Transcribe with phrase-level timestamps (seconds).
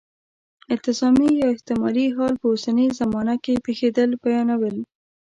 [0.73, 4.73] التزامي یا احتمالي حال په اوسنۍ زمانه کې پېښېدل بیانوي.